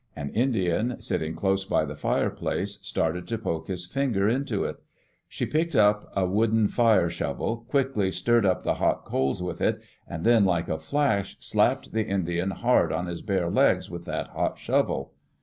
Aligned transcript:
An 0.15 0.31
Indian, 0.31 0.99
sitting 0.99 1.35
close 1.35 1.63
by 1.63 1.85
the 1.85 1.95
fireplace, 1.95 2.79
started 2.81 3.27
to 3.27 3.37
poke 3.37 3.67
his 3.67 3.85
finger 3.85 4.27
into 4.27 4.63
it. 4.63 4.77
She 5.27 5.45
picked 5.45 5.75
up 5.75 6.11
a 6.15 6.25
wooden 6.25 6.69
fire 6.69 7.07
shovel, 7.11 7.57
quickly 7.69 8.09
stirred 8.09 8.43
up 8.43 8.63
the 8.63 8.73
hot 8.81 9.05
coals 9.05 9.43
with 9.43 9.61
it, 9.61 9.79
and 10.07 10.23
then 10.23 10.43
like 10.43 10.67
a 10.69 10.79
flash 10.79 11.37
slapped 11.39 11.93
the 11.93 12.03
Indian 12.07 12.49
hard 12.49 12.91
on 12.91 13.05
his 13.05 13.21
bare 13.21 13.51
legs 13.51 13.91
with 13.91 14.05
that 14.05 14.29
hot 14.29 14.57
shovel. 14.57 15.13